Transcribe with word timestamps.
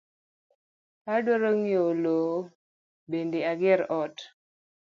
Adwa 1.13 1.35
ng’iewo 1.55 1.91
lowo 2.03 2.35
bende 3.09 3.39
agere 3.51 3.85
ot 4.01 4.15